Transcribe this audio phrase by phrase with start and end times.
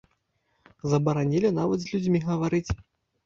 [0.93, 2.71] Забаранілі нават з людзьмі гаварыць.